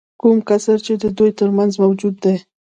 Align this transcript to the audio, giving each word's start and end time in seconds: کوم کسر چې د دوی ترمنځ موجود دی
کوم 0.21 0.37
کسر 0.47 0.77
چې 0.85 0.93
د 1.03 1.05
دوی 1.17 1.31
ترمنځ 1.39 1.71
موجود 1.83 2.15
دی 2.23 2.35